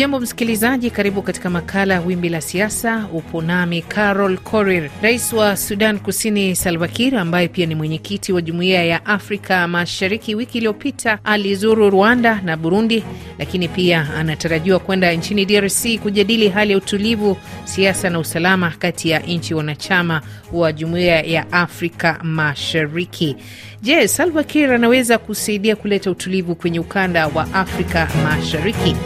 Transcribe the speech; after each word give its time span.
Hujambo 0.00 0.20
msikilizaji, 0.20 0.90
karibu 0.90 1.22
katika 1.22 1.50
makala 1.50 2.00
Wimbi 2.00 2.28
la 2.28 2.40
Siasa. 2.40 3.06
Upo 3.12 3.42
nami 3.42 3.82
Carol 3.82 4.38
Korir. 4.38 4.90
Rais 5.02 5.32
wa 5.32 5.56
Sudan 5.56 5.98
Kusini 5.98 6.56
Salva 6.56 6.88
Kiir, 6.88 7.16
ambaye 7.16 7.48
pia 7.48 7.66
ni 7.66 7.74
mwenyekiti 7.74 8.32
wa 8.32 8.42
Jumuiya 8.42 8.84
ya 8.84 9.06
Afrika 9.06 9.68
Mashariki, 9.68 10.34
wiki 10.34 10.58
iliyopita 10.58 11.18
alizuru 11.24 11.90
Rwanda 11.90 12.40
na 12.44 12.56
Burundi, 12.56 13.04
lakini 13.38 13.68
pia 13.68 14.14
anatarajiwa 14.16 14.78
kwenda 14.78 15.12
nchini 15.12 15.44
DRC 15.44 15.98
kujadili 16.02 16.48
hali 16.48 16.72
ya 16.72 16.78
utulivu, 16.78 17.36
siasa 17.64 18.10
na 18.10 18.18
usalama 18.18 18.70
kati 18.78 19.10
ya 19.10 19.18
nchi 19.18 19.54
wanachama 19.54 20.22
wa 20.52 20.72
Jumuiya 20.72 21.20
ya 21.22 21.52
Afrika 21.52 22.18
Mashariki. 22.22 23.36
Je, 23.82 24.08
Salva 24.08 24.44
Kiir 24.44 24.72
anaweza 24.72 25.18
kusaidia 25.18 25.76
kuleta 25.76 26.10
utulivu 26.10 26.54
kwenye 26.54 26.80
ukanda 26.80 27.26
wa 27.26 27.54
Afrika 27.54 28.08
Mashariki? 28.24 28.96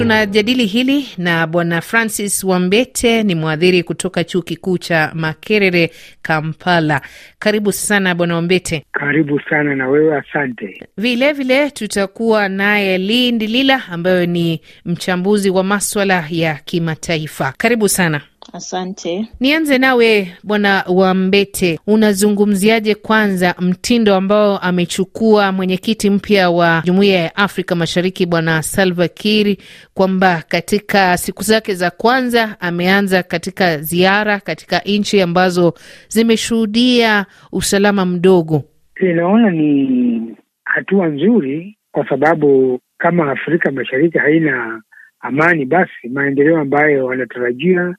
Tunajadili 0.00 0.66
hili 0.66 1.08
na 1.18 1.46
Bwana 1.46 1.80
Francis 1.80 2.44
Wambete, 2.44 3.22
ni 3.22 3.34
mwadhiri 3.34 3.82
kutoka 3.82 4.24
chuo 4.24 4.42
kikuu 4.42 4.78
cha 4.78 5.10
Makerere, 5.14 5.90
Kampala. 6.22 7.00
Karibu 7.38 7.72
sana 7.72 8.14
Bwana 8.14 8.34
Wambete. 8.34 8.84
Karibu 8.92 9.40
sana 9.50 9.76
na 9.76 9.88
wewe, 9.88 10.16
asante. 10.18 10.86
Vilevile 10.96 11.70
tutakuwa 11.70 12.48
naye 12.48 12.98
Lindi 12.98 13.46
Lila 13.46 13.82
ambayo 13.90 14.26
ni 14.26 14.60
mchambuzi 14.84 15.50
wa 15.50 15.64
maswala 15.64 16.24
ya 16.30 16.54
kimataifa. 16.54 17.54
Karibu 17.58 17.88
sana. 17.88 18.20
Asante. 18.52 19.26
Nianze 19.40 19.78
nawe 19.78 20.28
Bwana 20.44 20.84
Wambete, 20.88 21.78
unazungumziaje 21.86 22.94
kwanza 22.94 23.54
mtindo 23.60 24.14
ambao 24.14 24.58
amechukua 24.58 25.52
mwenyekiti 25.52 26.10
mpya 26.10 26.50
wa 26.50 26.82
Jumuiya 26.84 27.20
ya 27.20 27.36
Afrika 27.36 27.74
Mashariki 27.74 28.26
Bwana 28.26 28.62
Salva 28.62 29.08
Kiir, 29.08 29.56
kwamba 29.94 30.42
katika 30.48 31.16
siku 31.18 31.42
zake 31.42 31.74
za 31.74 31.90
kwanza 31.90 32.56
ameanza 32.60 33.22
katika 33.22 33.78
ziara 33.78 34.40
katika 34.40 34.78
nchi 34.78 35.20
ambazo 35.22 35.74
zimeshuhudia 36.08 37.26
usalama 37.52 38.06
mdogo? 38.06 38.64
Inaona 39.00 39.50
ni 39.50 40.36
hatua 40.64 41.06
nzuri, 41.06 41.76
kwa 41.92 42.08
sababu 42.08 42.80
kama 42.98 43.30
Afrika 43.32 43.70
Mashariki 43.72 44.18
haina 44.18 44.82
amani, 45.20 45.64
basi 45.64 46.08
maendeleo 46.12 46.58
ambayo 46.58 47.06
wanatarajia 47.06 47.94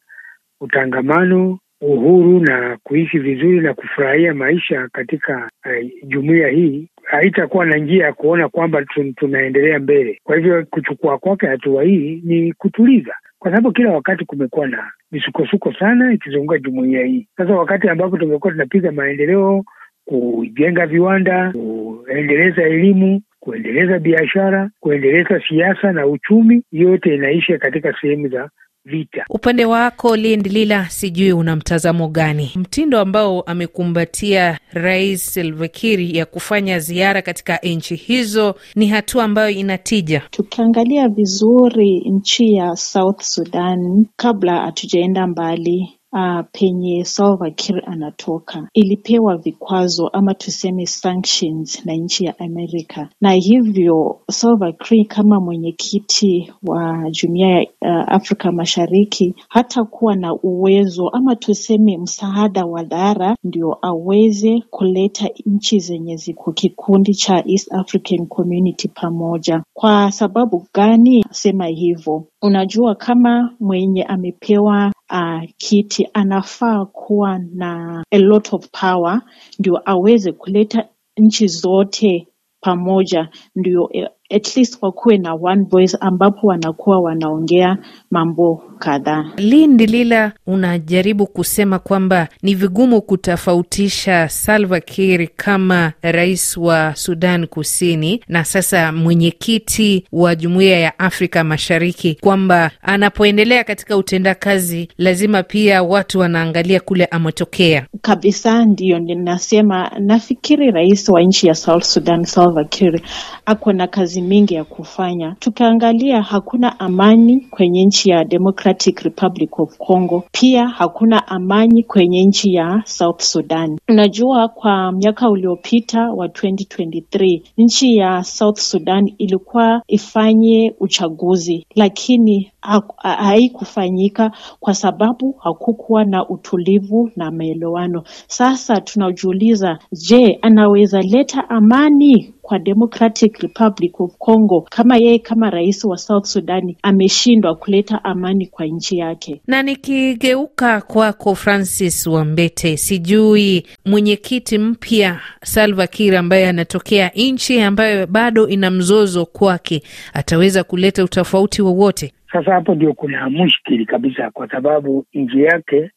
utangamano, 0.61 1.59
uhuru 1.81 2.39
na 2.39 2.77
kuishi 2.83 3.19
vizuri 3.19 3.59
na 3.59 3.73
kufurahia 3.73 4.33
maisha 4.33 4.87
katika 4.91 5.49
uh, 5.65 5.89
jumuiya 6.07 6.47
hii 6.47 6.87
haitakuwa 7.03 7.65
na 7.65 7.77
njia 7.77 8.05
ya 8.05 8.13
kuona 8.13 8.49
kwamba 8.49 8.85
tunaendelea 9.15 9.79
mbele. 9.79 10.19
Kwa 10.23 10.35
hivyo 10.35 10.65
kuchukua 10.69 11.17
kwake 11.17 11.47
hatua 11.47 11.83
hii 11.83 12.21
ni 12.25 12.53
kutuliza, 12.53 13.13
kwa 13.39 13.51
sababu 13.51 13.71
kila 13.71 13.91
wakati 13.93 14.25
kumekuwa 14.25 14.67
na 14.67 14.91
misukosuko 15.11 15.73
sana 15.73 16.13
ikizunguka 16.13 16.59
jumuiya 16.59 17.05
hii. 17.05 17.27
Sasa 17.37 17.53
wakati 17.53 17.89
ambapo 17.89 18.17
tumekuwa 18.17 18.51
tunapiga 18.53 18.91
maendeleo, 18.91 19.63
kujenga 20.05 20.85
viwanda, 20.85 21.51
kuendeleza 21.51 22.63
elimu 22.63 23.21
kuendeleza 23.39 23.99
biashara, 23.99 24.69
kuendeleza 24.79 25.41
siasa 25.49 25.91
na 25.91 26.07
uchumi, 26.07 26.63
yote 26.71 27.15
inaisha 27.15 27.57
katika 27.57 27.93
sehemu 28.01 28.27
za 28.27 28.49
vita. 28.85 29.25
Upande 29.29 29.65
wako 29.65 30.15
Lind 30.15 30.47
Lila, 30.47 30.89
sijui 30.89 31.31
una 31.31 31.55
mtazamo 31.55 32.07
gani? 32.07 32.51
Mtindo 32.55 32.99
ambao 32.99 33.41
amekumbatia 33.41 34.59
Rais 34.73 35.33
Salva 35.33 35.67
Kiir 35.67 36.15
ya 36.17 36.25
kufanya 36.25 36.79
ziara 36.79 37.21
katika 37.21 37.57
nchi 37.57 37.95
hizo 37.95 38.55
ni 38.75 38.87
hatua 38.87 39.23
ambayo 39.23 39.49
inatija. 39.49 40.21
Tukiangalia 40.31 41.09
vizuri 41.09 41.99
nchi 41.99 42.53
ya 42.53 42.75
South 42.75 43.21
Sudan, 43.21 44.05
kabla 44.15 44.61
hatujaenda 44.61 45.27
mbali 45.27 46.00
Uh, 46.13 46.41
penye 46.51 47.05
Salva 47.05 47.49
Kiir 47.51 47.83
anatoka 47.85 48.67
ilipewa 48.73 49.37
vikwazo 49.37 50.07
ama 50.07 50.33
tuseme 50.33 50.85
sanctions 50.85 51.85
na 51.85 51.93
nchi 51.93 52.25
ya 52.25 52.39
Amerika, 52.39 53.09
na 53.21 53.31
hivyo 53.31 54.19
Salva 54.31 54.71
Kiir 54.71 55.05
kama 55.07 55.39
mwenyekiti 55.39 56.53
wa 56.63 57.09
jumuiya 57.11 57.49
ya 57.49 57.65
uh, 57.81 58.13
Afrika 58.13 58.51
Mashariki 58.51 59.35
hata 59.49 59.83
kuwa 59.83 60.15
na 60.15 60.33
uwezo 60.35 61.09
ama 61.09 61.35
tuseme 61.35 61.97
msaada 61.97 62.65
wa 62.65 62.83
dhara 62.83 63.35
ndio 63.43 63.77
aweze 63.81 64.63
kuleta 64.69 65.29
nchi 65.45 65.79
zenye 65.79 66.15
ziko 66.15 66.51
kikundi 66.51 67.13
cha 67.13 67.43
East 67.47 67.73
African 67.73 68.27
Community 68.27 68.87
pamoja. 68.87 69.63
Kwa 69.73 70.11
sababu 70.11 70.67
gani 70.73 71.25
sema 71.31 71.65
hivyo? 71.65 72.23
Unajua, 72.41 72.95
kama 72.95 73.53
mwenye 73.59 74.03
amepewa 74.03 74.91
uh, 75.11 75.49
kiti 75.57 76.07
anafaa 76.13 76.85
kuwa 76.85 77.39
na 77.39 78.03
a 78.11 78.17
lot 78.17 78.55
of 78.55 78.67
power 78.81 79.21
ndio 79.59 79.81
aweze 79.89 80.31
kuleta 80.31 80.87
nchi 81.17 81.47
zote 81.47 82.27
pamoja, 82.61 83.29
ndio 83.55 83.89
at 84.35 84.57
least 84.57 84.77
wakuwe 84.81 85.17
na 85.17 85.33
one 85.33 85.63
voice 85.63 85.97
ambapo 85.99 86.47
wanakuwa 86.47 86.99
wanaongea 86.99 87.77
mambo 88.11 88.63
kadhaa. 88.79 89.25
Lindi 89.37 89.85
Lila, 89.85 90.31
unajaribu 90.47 91.27
kusema 91.27 91.79
kwamba 91.79 92.27
ni 92.43 92.55
vigumu 92.55 93.01
kutofautisha 93.01 94.29
Salva 94.29 94.79
Kiir 94.79 95.27
kama 95.35 95.93
rais 96.01 96.57
wa 96.57 96.95
Sudan 96.95 97.47
Kusini 97.47 98.23
na 98.27 98.43
sasa 98.45 98.91
mwenyekiti 98.91 100.05
wa 100.11 100.35
Jumuiya 100.35 100.79
ya 100.79 100.99
Afrika 100.99 101.43
Mashariki, 101.43 102.15
kwamba 102.21 102.71
anapoendelea 102.81 103.63
katika 103.63 103.97
utendakazi 103.97 104.87
lazima 104.97 105.43
pia 105.43 105.83
watu 105.83 106.19
wanaangalia 106.19 106.79
kule 106.79 107.05
ametokea 107.05 107.85
kabisa. 108.01 108.65
Ndiyo 108.65 108.99
ninasema, 108.99 109.91
nafikiri 109.99 110.71
rais 110.71 111.09
wa 111.09 111.21
nchi 111.21 111.47
ya 111.47 111.55
South 111.55 111.83
Sudan 111.83 112.23
Salva 112.25 112.63
Kiir 112.63 113.01
ako 113.45 113.73
na 113.73 113.87
kazi 113.87 114.20
mingi 114.21 114.53
ya 114.53 114.63
kufanya. 114.63 115.35
Tukiangalia 115.39 116.21
hakuna 116.21 116.79
amani 116.79 117.39
kwenye 117.39 117.85
nchi 117.85 118.09
ya 118.09 118.23
Democratic 118.23 118.99
Republic 118.99 119.59
of 119.59 119.77
Congo, 119.77 120.23
pia 120.31 120.67
hakuna 120.67 121.27
amani 121.27 121.83
kwenye 121.83 122.23
nchi 122.25 122.53
ya 122.53 122.81
South 122.85 123.21
Sudan. 123.21 123.79
Unajua, 123.89 124.47
kwa 124.47 124.91
miaka 124.91 125.29
uliopita 125.29 126.11
wa 126.11 126.27
2023 126.27 127.41
nchi 127.57 127.97
ya 127.97 128.23
South 128.23 128.59
Sudan 128.59 129.13
ilikuwa 129.17 129.81
ifanye 129.87 130.73
uchaguzi, 130.79 131.65
lakini 131.75 132.51
haikufanyika 132.97 134.31
kwa 134.59 134.73
sababu 134.73 135.31
hakukuwa 135.43 136.05
na 136.05 136.29
utulivu 136.29 137.11
na 137.15 137.31
maelewano. 137.31 138.03
Sasa 138.27 138.81
tunajiuliza, 138.81 139.79
je, 139.91 140.39
anaweza 140.41 141.01
leta 141.01 141.49
amani 141.49 142.33
kwa 142.41 142.59
Democratic 142.59 143.37
Republic 143.37 143.99
of 144.01 144.11
Congo 144.17 144.67
kama 144.69 144.97
yeye 144.97 145.19
kama 145.19 145.49
rais 145.49 145.83
wa 145.85 145.97
South 145.97 146.25
Sudani 146.25 146.77
ameshindwa 146.83 147.55
kuleta 147.55 148.03
amani 148.03 148.47
kwa 148.47 148.65
nchi 148.65 148.97
yake? 148.97 149.41
Na 149.47 149.63
nikigeuka 149.63 150.81
kwako 150.81 151.35
Francis 151.35 152.07
Wambete, 152.07 152.77
sijui 152.77 153.65
mwenyekiti 153.85 154.57
mpya 154.57 155.19
Salva 155.43 155.87
Kiir 155.87 156.15
ambaye 156.15 156.47
anatokea 156.49 157.11
nchi 157.15 157.61
ambayo 157.61 158.07
bado 158.07 158.47
ina 158.47 158.71
mzozo 158.71 159.25
kwake, 159.25 159.83
ataweza 160.13 160.63
kuleta 160.63 161.03
utofauti 161.03 161.61
wowote? 161.61 162.13
Sasa 162.31 162.53
hapo 162.53 162.75
ndio 162.75 162.93
kuna 162.93 163.29
mushkili 163.29 163.85
kabisa, 163.85 164.31
kwa 164.31 164.49
sababu 164.49 165.05
nchi 165.13 165.43
yake 165.43 165.91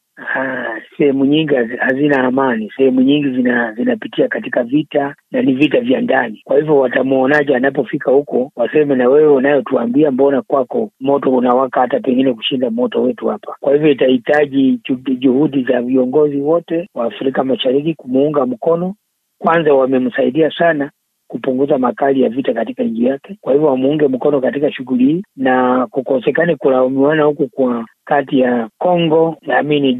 sehemu 0.96 1.24
nyingi 1.24 1.54
hazina 1.78 2.24
amani, 2.24 2.72
sehemu 2.76 3.00
nyingi 3.00 3.30
zina 3.30 3.72
zinapitia 3.72 4.28
katika 4.28 4.62
vita 4.64 5.14
na 5.30 5.42
ni 5.42 5.52
vita 5.54 5.80
vya 5.80 6.00
ndani. 6.00 6.40
Kwa 6.44 6.56
hivyo 6.56 6.76
watamwonaje 6.76 7.56
anapofika 7.56 8.10
huko? 8.10 8.52
Waseme 8.56 8.94
na 8.94 9.08
wewe 9.08 9.32
unayotuambia, 9.32 10.10
mbona 10.10 10.42
kwako 10.42 10.90
moto 11.00 11.30
unawaka 11.32 11.80
hata 11.80 12.00
pengine 12.00 12.34
kushinda 12.34 12.70
moto 12.70 13.02
wetu 13.02 13.26
hapa. 13.26 13.56
Kwa 13.60 13.72
hivyo 13.72 13.90
itahitaji 13.90 14.80
juhudi 15.18 15.62
za 15.64 15.82
viongozi 15.82 16.36
wote 16.36 16.88
wa 16.94 17.04
Afrika 17.04 17.44
Mashariki 17.44 17.94
kumuunga 17.94 18.46
mkono. 18.46 18.94
Kwanza 19.38 19.74
wamemsaidia 19.74 20.50
sana 20.50 20.90
kupunguza 21.28 21.78
makali 21.78 22.22
ya 22.22 22.28
vita 22.28 22.54
katika 22.54 22.82
nchi 22.82 23.04
yake. 23.04 23.36
Kwa 23.40 23.52
hivyo 23.52 23.68
wamuunge 23.68 24.08
mkono 24.08 24.40
katika 24.40 24.72
shughuli 24.72 25.04
hii 25.04 25.22
na 25.36 25.86
kukosekane 25.86 26.56
kulaumiwana 26.56 27.22
huku 27.24 27.48
kwa 27.48 27.86
kati 28.04 28.40
ya 28.40 28.68
Kongo 28.78 29.36
naamini 29.42 29.94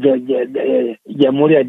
Jamhuri 1.15 1.55
ya 1.55 1.63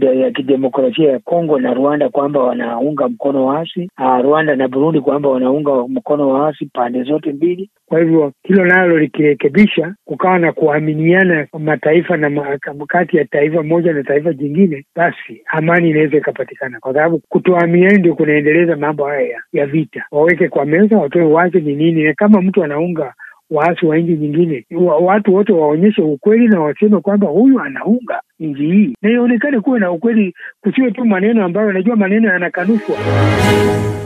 ya 0.00 0.30
kidemokrasia 0.30 1.12
ya 1.12 1.18
Kongo 1.18 1.58
na 1.60 1.74
Rwanda 1.74 2.08
kwamba 2.08 2.40
wanaunga 2.40 3.08
mkono 3.08 3.46
waasi, 3.46 3.90
Rwanda 4.22 4.56
na 4.56 4.68
Burundi 4.68 5.00
kwamba 5.00 5.28
wanaunga 5.28 5.72
mkono 5.88 6.28
waasi 6.28 6.66
pande 6.66 7.02
zote 7.02 7.32
mbili. 7.32 7.70
Kwa 7.86 7.98
hivyo 8.00 8.32
hilo 8.42 8.64
nalo 8.64 8.98
likirekebisha, 8.98 9.94
kukawa 10.04 10.38
na 10.38 10.52
kuaminiana 10.52 11.46
mataifa 11.58 12.16
na 12.16 12.58
kati 12.88 13.16
ya 13.16 13.24
taifa 13.24 13.62
moja 13.62 13.92
na 13.92 14.02
taifa 14.02 14.32
jingine, 14.32 14.84
basi 14.96 15.42
amani 15.46 15.90
inaweza 15.90 16.16
ikapatikana, 16.16 16.80
kwa 16.80 16.94
sababu 16.94 17.18
kutoaminiana 17.28 17.98
ndio 17.98 18.14
kunaendeleza 18.14 18.76
mambo 18.76 19.04
haya 19.06 19.42
ya 19.52 19.66
vita. 19.66 20.04
Waweke 20.10 20.48
kwa 20.48 20.64
meza, 20.64 20.98
watoe 20.98 21.22
wazi 21.22 21.60
ni 21.60 21.74
nini, 21.74 22.02
na 22.04 22.14
kama 22.14 22.42
mtu 22.42 22.64
anaunga 22.64 23.14
waasi 23.52 23.86
wa 23.86 23.98
nchi 23.98 24.12
nyingine, 24.16 24.66
watu 25.00 25.34
wote 25.34 25.52
waonyeshe 25.52 26.02
ukweli 26.02 26.48
na 26.48 26.60
waseme 26.60 27.00
kwamba 27.00 27.26
huyu 27.26 27.60
anaunga 27.60 28.20
nchi 28.42 28.62
hii, 28.66 28.94
na 29.02 29.10
ionekane 29.10 29.60
kuwe 29.60 29.80
na 29.80 29.90
ukweli, 29.92 30.34
kusiwe 30.60 30.90
tu 30.90 31.04
maneno 31.04 31.44
ambayo 31.44 31.68
anajua 31.70 31.96
maneno 31.96 32.28
yanakanushwa. 32.32 32.96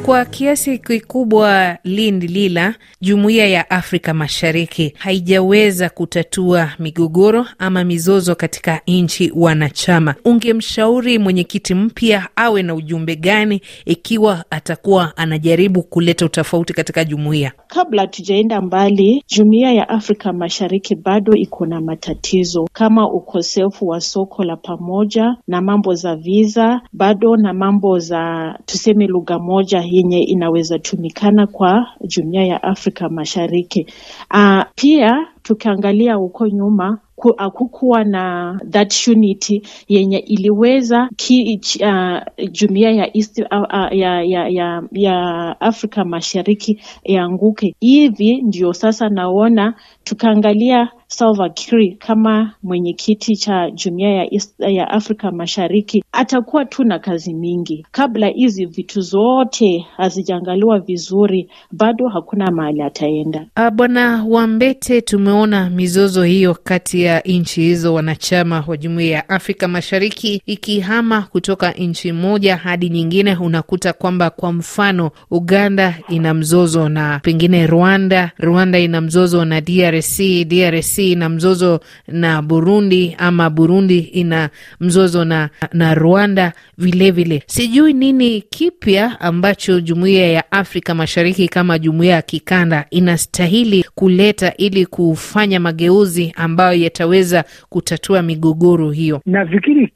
Kwa 0.06 0.24
kiasi 0.24 0.78
kikubwa, 0.78 1.78
Lindi 1.84 2.26
Lila, 2.26 2.74
jumuiya 3.00 3.46
ya 3.46 3.70
Afrika 3.70 4.14
Mashariki 4.14 4.94
haijaweza 4.98 5.88
kutatua 5.88 6.70
migogoro 6.78 7.46
ama 7.58 7.84
mizozo 7.84 8.34
katika 8.34 8.80
nchi 8.86 9.32
wanachama. 9.36 10.14
Ungemshauri 10.24 11.18
mwenyekiti 11.18 11.74
mpya 11.74 12.28
awe 12.36 12.62
na 12.62 12.74
ujumbe 12.74 13.16
gani 13.16 13.60
ikiwa 13.84 14.44
atakuwa 14.50 15.16
anajaribu 15.16 15.82
kuleta 15.82 16.26
utofauti 16.26 16.72
katika 16.72 17.04
jumuiya? 17.04 17.52
Kabla 17.66 18.06
tujaenda 18.06 18.60
mbali, 18.60 19.24
jumuiya 19.36 19.72
ya 19.72 19.88
Afrika 19.88 20.32
Mashariki 20.32 20.94
bado 20.94 21.32
iko 21.34 21.66
na 21.66 21.80
matatizo 21.80 22.68
kama 22.72 23.10
ukosefu 23.12 23.86
wa 23.88 24.00
soko 24.00 24.25
la 24.44 24.56
pamoja 24.56 25.36
na 25.46 25.60
mambo 25.60 25.94
za 25.94 26.16
visa, 26.16 26.80
bado 26.92 27.36
na 27.36 27.52
mambo 27.52 27.98
za 27.98 28.54
tuseme 28.66 29.06
lugha 29.06 29.38
moja 29.38 29.80
yenye 29.90 30.20
inaweza 30.22 30.78
tumikana 30.78 31.46
kwa 31.46 31.86
jumuiya 32.00 32.44
ya 32.44 32.62
Afrika 32.62 33.08
Mashariki. 33.08 33.86
Uh, 34.34 34.62
pia 34.74 35.26
tukiangalia 35.46 36.14
huko 36.14 36.48
nyuma 36.48 36.98
hakukuwa 37.36 38.04
na 38.04 38.58
that 38.70 39.06
unity 39.08 39.62
yenye 39.88 40.18
iliweza 40.18 41.08
ki, 41.16 41.60
uh, 41.80 42.48
jumuiya 42.52 42.90
ya 42.90 43.16
East, 43.16 43.38
uh, 43.38 43.44
ya, 43.92 44.22
ya, 44.22 44.48
ya, 44.48 44.82
ya 44.92 45.56
Afrika 45.60 46.04
Mashariki 46.04 46.80
ianguke. 47.04 47.74
Hivi 47.80 48.42
ndio 48.42 48.72
sasa 48.72 49.08
naona 49.08 49.74
tukaangalia 50.04 50.88
Salva 51.08 51.48
Kiir 51.48 51.96
kama 51.98 52.52
mwenyekiti 52.62 53.36
cha 53.36 53.70
jumuiya 53.70 54.10
ya, 54.24 54.28
ya 54.68 54.90
Afrika 54.90 55.30
Mashariki 55.32 56.04
atakuwa 56.12 56.64
tu 56.64 56.84
na 56.84 56.98
kazi 56.98 57.34
mingi. 57.34 57.86
Kabla 57.90 58.26
hizi 58.28 58.66
vitu 58.66 59.00
zote 59.00 59.86
hazijaangaliwa 59.96 60.78
vizuri, 60.78 61.50
bado 61.72 62.08
hakuna 62.08 62.50
mahali 62.50 62.82
ataenda. 62.82 63.46
Bwana 63.74 64.24
Wambete, 64.28 65.00
tumeona 65.36 65.70
mizozo 65.70 66.22
hiyo 66.22 66.56
kati 66.64 67.02
ya 67.02 67.20
nchi 67.20 67.60
hizo 67.60 67.94
wanachama 67.94 68.64
wa 68.66 68.76
jumuiya 68.76 69.10
ya 69.16 69.28
Afrika 69.28 69.68
Mashariki 69.68 70.42
ikihama 70.46 71.22
kutoka 71.22 71.72
nchi 71.72 72.12
moja 72.12 72.56
hadi 72.56 72.88
nyingine. 72.88 73.36
Unakuta 73.36 73.92
kwamba 73.92 74.30
kwa 74.30 74.52
mfano 74.52 75.10
Uganda 75.30 75.94
ina 76.08 76.34
mzozo 76.34 76.88
na 76.88 77.18
pengine 77.22 77.66
Rwanda, 77.66 78.30
Rwanda 78.38 78.78
ina 78.78 79.00
mzozo 79.00 79.44
na 79.44 79.60
DRC, 79.60 80.18
DRC 80.46 80.98
ina 80.98 81.28
mzozo 81.28 81.80
na 82.08 82.42
Burundi 82.42 83.14
ama 83.18 83.50
Burundi 83.50 83.98
ina 83.98 84.50
mzozo 84.80 85.24
na, 85.24 85.50
na 85.72 85.94
Rwanda 85.94 86.52
vilevile 86.78 87.10
vile. 87.24 87.42
Sijui 87.46 87.92
nini 87.92 88.40
kipya 88.40 89.20
ambacho 89.20 89.80
jumuiya 89.80 90.26
ya 90.32 90.52
Afrika 90.52 90.94
Mashariki 90.94 91.48
kama 91.48 91.78
jumuiya 91.78 92.14
ya 92.14 92.22
kikanda 92.22 92.86
inastahili 92.90 93.84
kuleta 93.94 94.54
ili 94.56 94.86
kufanya 95.26 95.60
mageuzi 95.60 96.32
ambayo 96.36 96.78
yataweza 96.82 97.44
kutatua 97.68 98.22
migogoro 98.22 98.90
hiyo. 98.90 99.20
Nafikiri 99.26 99.86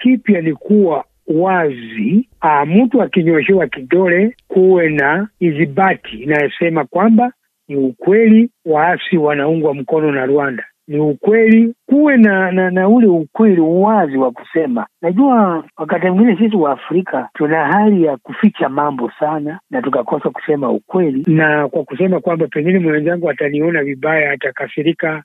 ni 0.42 0.52
kuwa 0.54 1.04
wazi, 1.26 2.28
mtu 2.66 3.02
akinyoshewa 3.02 3.66
kidole 3.66 4.36
kuwe 4.48 4.88
na 4.88 5.28
idhibati 5.40 6.16
inayosema 6.16 6.84
kwamba 6.84 7.32
ni 7.68 7.76
ukweli 7.76 8.50
waasi 8.64 9.16
wanaungwa 9.16 9.74
mkono 9.74 10.12
na 10.12 10.26
Rwanda 10.26 10.64
ni 10.88 10.98
ukweli, 11.00 11.74
kuwe 11.86 12.16
na, 12.16 12.52
na 12.52 12.70
na 12.70 12.88
ule 12.88 13.06
ukweli, 13.06 13.60
uwazi 13.60 14.16
wa 14.16 14.30
kusema. 14.30 14.86
Najua 15.02 15.64
wakati 15.76 16.06
mwingine 16.10 16.36
sisi 16.38 16.56
wa 16.56 16.72
Afrika 16.72 17.28
tuna 17.34 17.64
hali 17.72 18.04
ya 18.04 18.16
kuficha 18.16 18.68
mambo 18.68 19.10
sana 19.20 19.60
na 19.70 19.82
tukakosa 19.82 20.30
kusema 20.30 20.70
ukweli, 20.70 21.24
na 21.26 21.68
kwa 21.68 21.84
kusema 21.84 22.20
kwamba 22.20 22.46
pengine 22.46 22.78
mwenzangu 22.78 23.30
ataniona 23.30 23.84
vibaya, 23.84 24.30
atakasirika, 24.32 25.22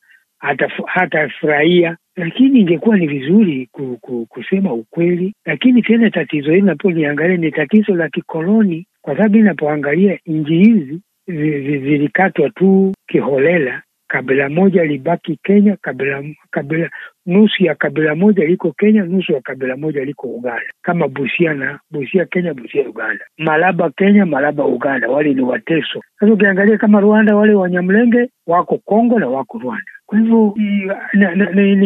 hatafurahia, 0.86 1.98
lakini 2.16 2.60
ingekuwa 2.60 2.98
ni 2.98 3.08
vizuri 3.08 3.70
ku, 3.72 3.98
ku, 4.02 4.26
kusema 4.30 4.74
ukweli. 4.74 5.34
Lakini 5.46 5.82
tena 5.82 6.10
tatizo 6.10 6.50
hili 6.52 6.62
napoliangalia 6.62 7.38
ni 7.38 7.52
tatizo 7.52 7.96
la 7.96 8.10
kikoloni, 8.10 8.88
kwa 9.02 9.16
sababu 9.18 9.38
inapoangalia 9.38 10.20
nchi 10.26 10.54
hizi 10.58 11.02
zilikatwa 11.28 12.50
tu 12.50 12.94
kiholela 13.08 13.82
kabila 14.08 14.50
moja 14.50 14.84
libaki 14.84 15.40
Kenya, 15.44 15.78
kabila 15.82 16.24
kabila 16.52 16.90
nusu 17.26 17.64
ya 17.64 17.76
kabila 17.76 18.16
moja 18.16 18.46
liko 18.46 18.72
Kenya, 18.72 19.04
nusu 19.06 19.34
ya 19.34 19.42
kabila 19.42 19.78
moja 19.78 20.06
liko 20.06 20.28
Uganda, 20.28 20.72
kama 20.82 21.08
Busia 21.08 21.54
na 21.54 21.80
Busia 21.92 22.26
Kenya, 22.26 22.54
Busia 22.54 22.90
Uganda, 22.90 23.26
Malaba 23.38 23.90
Kenya, 23.92 24.26
Malaba 24.26 24.66
Uganda, 24.66 25.08
wale 25.10 25.34
ni 25.34 25.42
Wateso. 25.42 26.02
Sasa 26.20 26.34
ukiangalia 26.34 26.78
kama 26.78 27.00
Rwanda, 27.00 27.36
wale 27.36 27.54
Wanyamlenge 27.54 28.30
wako 28.48 28.78
Kongo 28.78 29.20
na 29.20 29.28
wako 29.28 29.58
Rwanda. 29.60 29.92
Kwa 30.06 30.18
hivyo 30.20 30.56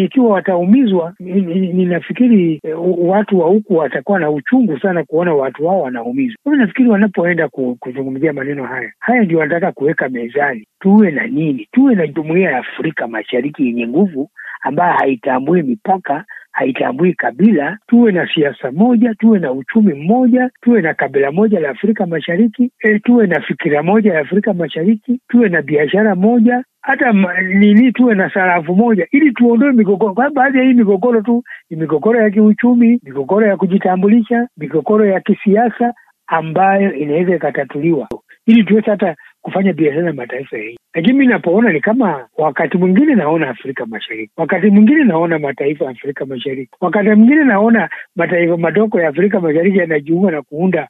ikiwa 0.03 0.29
wataumizwa, 0.29 1.13
ninafikiri 1.19 2.61
watu 2.97 3.39
wa 3.39 3.47
huku 3.47 3.75
watakuwa 3.77 4.19
na 4.19 4.29
uchungu 4.31 4.79
sana 4.79 5.03
kuona 5.03 5.33
watu 5.33 5.65
wao 5.65 5.81
wanaumizwa. 5.81 6.37
Kwa 6.43 6.51
hivyo 6.51 6.65
nafikiri 6.65 6.89
wanapoenda 6.89 7.49
kuzungumzia 7.79 8.33
maneno 8.33 8.63
haya 8.65 8.91
haya, 8.99 9.23
ndio 9.23 9.39
wanataka 9.39 9.71
kuweka 9.71 10.09
mezani, 10.09 10.67
tuwe 10.79 11.11
na 11.11 11.27
nini? 11.27 11.67
Tuwe 11.71 11.95
na 11.95 12.07
jumuiya 12.07 12.51
ya 12.51 12.57
Afrika 12.57 13.07
Mashariki 13.07 13.65
yenye 13.67 13.87
nguvu 13.87 14.29
ambayo 14.61 14.93
haitambui 14.93 15.61
mipaka, 15.63 16.25
haitambui 16.51 17.13
kabila. 17.13 17.77
Tuwe 17.87 18.11
na 18.11 18.27
siasa 18.33 18.71
moja, 18.71 19.13
tuwe 19.15 19.39
na 19.39 19.51
uchumi 19.51 19.93
mmoja, 19.93 20.49
tuwe 20.61 20.81
na 20.81 20.93
kabila 20.93 21.31
moja 21.31 21.59
la 21.59 21.69
Afrika 21.69 22.05
Mashariki, 22.05 22.71
e, 22.79 22.99
tuwe 22.99 23.27
na 23.27 23.41
fikira 23.41 23.83
moja 23.83 24.13
ya 24.13 24.19
Afrika 24.19 24.53
Mashariki, 24.53 25.19
tuwe 25.27 25.49
na 25.49 25.61
biashara 25.61 26.15
moja 26.15 26.63
hata 26.81 27.11
nini, 27.41 27.91
tuwe 27.91 28.15
na 28.15 28.29
sarafu 28.33 28.75
moja 28.75 29.07
ili 29.11 29.31
tuondoe 29.31 29.71
migogoro, 29.71 30.13
kwa 30.13 30.29
baadhi 30.29 30.57
ya 30.57 30.63
hii 30.63 30.73
migogoro 30.73 31.21
tu 31.21 31.43
ni 31.69 31.77
migogoro 31.77 32.21
ya 32.21 32.29
kiuchumi, 32.29 32.99
migogoro 33.03 33.47
ya 33.47 33.57
kujitambulisha, 33.57 34.47
migogoro 34.57 35.05
ya 35.05 35.19
kisiasa 35.19 35.93
ambayo 36.27 36.93
inaweza 36.93 37.35
ikatatuliwa 37.35 38.07
ili 38.45 38.63
tuweze 38.63 38.91
hata 38.91 39.15
kufanya 39.41 39.73
biashara 39.73 40.03
na 40.03 40.13
mataifa 40.13 40.57
ya. 40.57 40.78
Lakini 40.93 41.17
mi 41.19 41.27
napoona 41.27 41.71
ni 41.73 41.79
kama 41.81 42.27
wakati 42.37 42.77
mwingine 42.77 43.15
naona 43.15 43.49
Afrika 43.49 43.85
Mashariki, 43.85 44.31
wakati 44.37 44.67
mwingine 44.69 45.03
naona 45.03 45.39
mataifa 45.39 45.85
ya 45.85 45.91
Afrika 45.91 46.25
Mashariki, 46.25 46.71
wakati 46.81 47.09
mwingine 47.09 47.43
naona 47.43 47.89
mataifa 48.15 48.57
madogo 48.57 49.01
ya 49.01 49.07
Afrika 49.09 49.39
Mashariki 49.39 49.77
yanajiunga 49.77 50.31
na 50.31 50.41
kuunda 50.41 50.87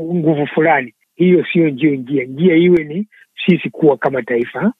nguvu 0.00 0.46
fulani. 0.46 0.94
Hiyo 1.14 1.46
sio 1.52 1.68
njio 1.68 1.94
njia. 1.94 2.24
Njia 2.24 2.56
iwe 2.56 2.84
ni 2.84 3.06
sisi 3.46 3.70
kuwa 3.70 3.96
kama 3.96 4.22
taifa 4.22 4.72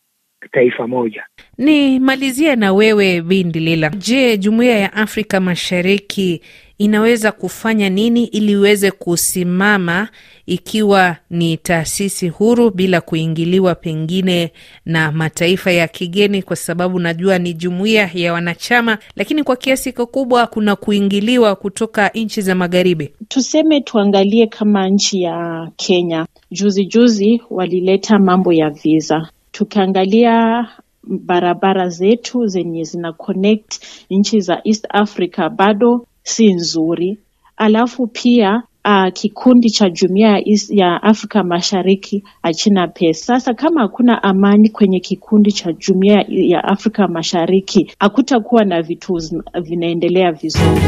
taifa 0.48 0.86
moja. 0.86 1.22
Nimalizie 1.58 2.56
na 2.56 2.72
wewe 2.72 3.22
Bindilila. 3.22 3.88
Je, 3.90 4.36
jumuiya 4.38 4.78
ya 4.78 4.92
Afrika 4.92 5.40
Mashariki 5.40 6.40
inaweza 6.78 7.32
kufanya 7.32 7.88
nini 7.90 8.24
ili 8.24 8.52
iweze 8.52 8.90
kusimama 8.90 10.08
ikiwa 10.46 11.16
ni 11.30 11.56
taasisi 11.56 12.28
huru 12.28 12.70
bila 12.70 13.00
kuingiliwa 13.00 13.74
pengine 13.74 14.52
na 14.86 15.12
mataifa 15.12 15.70
ya 15.70 15.88
kigeni? 15.88 16.42
Kwa 16.42 16.56
sababu 16.56 16.98
najua 17.00 17.38
ni 17.38 17.54
jumuiya 17.54 18.10
ya 18.14 18.32
wanachama, 18.32 18.98
lakini 19.16 19.42
kwa 19.44 19.56
kiasi 19.56 19.92
kikubwa 19.92 20.46
kuna 20.46 20.76
kuingiliwa 20.76 21.56
kutoka 21.56 22.08
nchi 22.08 22.42
za 22.42 22.54
magharibi. 22.54 23.10
Tuseme 23.28 23.80
tuangalie 23.80 24.46
kama 24.46 24.88
nchi 24.88 25.22
ya 25.22 25.68
Kenya, 25.76 26.26
juzi 26.50 26.84
juzi 26.86 27.42
walileta 27.50 28.18
mambo 28.18 28.52
ya 28.52 28.70
visa 28.70 29.28
tukiangalia 29.60 30.66
barabara 31.04 31.88
zetu 31.88 32.46
zenye 32.46 32.84
zina 32.84 33.12
connect 33.12 33.80
nchi 34.10 34.40
za 34.40 34.60
East 34.64 34.86
Africa 34.90 35.48
bado 35.56 36.06
si 36.22 36.54
nzuri. 36.54 37.18
Alafu 37.56 38.06
pia 38.06 38.62
uh, 38.84 39.12
kikundi 39.12 39.70
cha 39.70 39.90
jumuiya 39.90 40.42
ya 40.68 41.02
Afrika 41.02 41.44
Mashariki 41.44 42.24
achina 42.42 42.88
pesa. 42.88 43.24
Sasa 43.26 43.54
kama 43.54 43.80
hakuna 43.80 44.22
amani 44.22 44.68
kwenye 44.68 45.00
kikundi 45.00 45.52
cha 45.52 45.72
jumuiya 45.72 46.24
ya 46.28 46.64
Afrika 46.64 47.08
Mashariki, 47.08 47.92
hakutakuwa 47.98 48.64
na 48.64 48.82
vitu 48.82 49.18
vinaendelea 49.62 50.32
vizuri. 50.32 50.80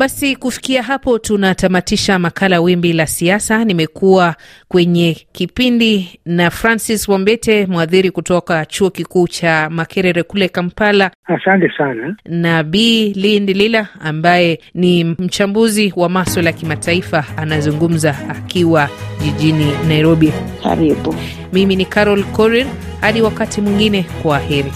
Basi 0.00 0.36
kufikia 0.36 0.82
hapo 0.82 1.18
tunatamatisha 1.18 2.18
makala 2.18 2.60
Wimbi 2.60 2.92
la 2.92 3.06
Siasa. 3.06 3.64
Nimekuwa 3.64 4.34
kwenye 4.68 5.16
kipindi 5.32 6.20
na 6.24 6.50
Francis 6.50 7.08
Wambete, 7.08 7.66
mwadhiri 7.66 8.10
kutoka 8.10 8.66
chuo 8.66 8.90
kikuu 8.90 9.28
cha 9.28 9.70
Makerere 9.70 10.22
kule 10.22 10.48
Kampala. 10.48 11.10
Asante 11.24 11.72
sana. 11.78 12.16
Na 12.24 12.62
B 12.62 12.78
Lindilila 13.16 13.88
ambaye 14.00 14.60
ni 14.74 15.04
mchambuzi 15.04 15.92
wa 15.96 16.08
maswala 16.08 16.50
ya 16.50 16.56
kimataifa, 16.56 17.24
anazungumza 17.36 18.16
akiwa 18.28 18.88
jijini 19.24 19.66
Nairobi. 19.88 20.32
Karibu. 20.62 21.14
Mimi 21.52 21.76
ni 21.76 21.84
Carol 21.84 22.24
Korir, 22.24 22.66
hadi 23.00 23.22
wakati 23.22 23.60
mwingine, 23.60 24.06
kwa 24.22 24.38
heri. 24.38 24.72